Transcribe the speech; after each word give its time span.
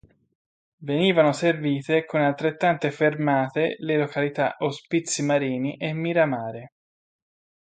Venivano 0.79 1.31
servite 1.31 2.05
con 2.05 2.21
altrettante 2.21 2.89
fermate 2.89 3.75
le 3.81 3.97
località 3.97 4.55
Ospizi 4.57 5.21
Marini 5.23 5.77
e 5.77 5.93
Miramare. 5.93 6.73